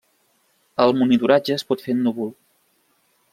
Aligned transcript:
El 0.85 0.93
monitoratge 1.01 1.53
es 1.57 1.65
pot 1.73 1.85
fer 1.85 1.95
en 1.97 2.03
núvol. 2.09 2.33